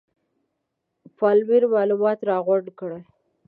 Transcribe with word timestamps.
پالمر 1.17 1.63
معلومات 1.73 2.19
راغونډ 2.29 2.65
کړل. 2.79 3.03